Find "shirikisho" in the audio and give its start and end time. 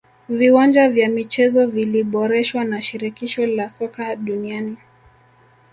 2.81-3.45